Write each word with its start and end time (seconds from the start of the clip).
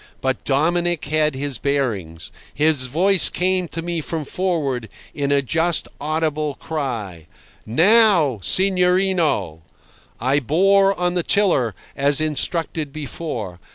But 0.19 0.43
Dominic 0.43 1.05
had 1.05 1.35
his 1.35 1.59
bearings. 1.59 2.31
His 2.55 2.87
voice 2.87 3.29
came 3.29 3.67
to 3.67 3.83
me 3.83 4.01
from 4.01 4.25
forward, 4.25 4.89
in 5.13 5.31
a 5.31 5.43
just 5.43 5.87
audible 5.99 6.55
cry: 6.55 7.27
"Now, 7.67 8.39
signorino!" 8.41 9.61
I 10.19 10.39
bore 10.39 10.99
on 10.99 11.13
the 11.13 11.21
tiller, 11.21 11.75
as 11.95 12.19
instructed 12.19 12.91
before. 12.91 13.59